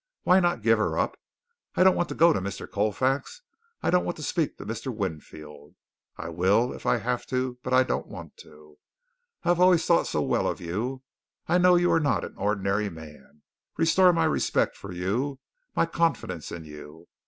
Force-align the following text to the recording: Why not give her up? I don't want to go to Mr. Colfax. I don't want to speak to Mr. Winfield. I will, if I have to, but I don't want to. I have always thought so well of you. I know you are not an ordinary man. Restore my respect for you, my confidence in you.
Why 0.23 0.39
not 0.39 0.63
give 0.63 0.79
her 0.79 0.97
up? 0.97 1.15
I 1.75 1.83
don't 1.83 1.93
want 1.95 2.09
to 2.09 2.15
go 2.15 2.33
to 2.33 2.41
Mr. 2.41 2.67
Colfax. 2.67 3.43
I 3.83 3.91
don't 3.91 4.03
want 4.03 4.17
to 4.17 4.23
speak 4.23 4.57
to 4.57 4.65
Mr. 4.65 4.91
Winfield. 4.91 5.75
I 6.17 6.29
will, 6.29 6.73
if 6.73 6.87
I 6.87 6.97
have 6.97 7.27
to, 7.27 7.59
but 7.61 7.71
I 7.71 7.83
don't 7.83 8.07
want 8.07 8.35
to. 8.37 8.79
I 9.43 9.49
have 9.49 9.59
always 9.59 9.85
thought 9.85 10.07
so 10.07 10.23
well 10.23 10.47
of 10.47 10.59
you. 10.59 11.03
I 11.47 11.59
know 11.59 11.75
you 11.75 11.91
are 11.91 11.99
not 11.99 12.25
an 12.25 12.33
ordinary 12.35 12.89
man. 12.89 13.43
Restore 13.77 14.11
my 14.11 14.25
respect 14.25 14.75
for 14.75 14.91
you, 14.91 15.39
my 15.75 15.85
confidence 15.85 16.51
in 16.51 16.65
you. 16.65 17.07